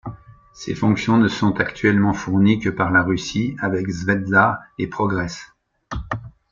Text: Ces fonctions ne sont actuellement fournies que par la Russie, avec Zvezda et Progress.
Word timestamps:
Ces 0.51 0.73
fonctions 0.73 1.19
ne 1.19 1.27
sont 1.27 1.59
actuellement 1.59 2.13
fournies 2.13 2.59
que 2.59 2.69
par 2.69 2.89
la 2.89 3.03
Russie, 3.03 3.55
avec 3.59 3.87
Zvezda 3.87 4.59
et 4.79 4.87
Progress. 4.87 5.53